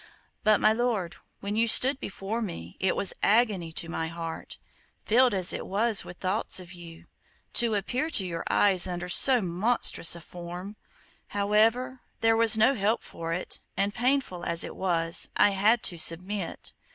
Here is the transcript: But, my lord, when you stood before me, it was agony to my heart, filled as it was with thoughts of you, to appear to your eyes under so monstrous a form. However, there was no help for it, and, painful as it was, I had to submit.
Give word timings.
But, 0.43 0.59
my 0.59 0.73
lord, 0.73 1.17
when 1.41 1.55
you 1.55 1.67
stood 1.67 1.99
before 1.99 2.41
me, 2.41 2.75
it 2.79 2.95
was 2.95 3.13
agony 3.21 3.71
to 3.73 3.87
my 3.87 4.07
heart, 4.07 4.57
filled 5.05 5.35
as 5.35 5.53
it 5.53 5.67
was 5.67 6.03
with 6.03 6.17
thoughts 6.17 6.59
of 6.59 6.73
you, 6.73 7.05
to 7.53 7.75
appear 7.75 8.09
to 8.09 8.25
your 8.25 8.43
eyes 8.49 8.87
under 8.87 9.07
so 9.07 9.41
monstrous 9.41 10.15
a 10.15 10.21
form. 10.21 10.75
However, 11.27 11.99
there 12.21 12.35
was 12.35 12.57
no 12.57 12.73
help 12.73 13.03
for 13.03 13.31
it, 13.31 13.59
and, 13.77 13.93
painful 13.93 14.43
as 14.43 14.63
it 14.63 14.75
was, 14.75 15.29
I 15.37 15.51
had 15.51 15.83
to 15.83 15.99
submit. 15.99 16.73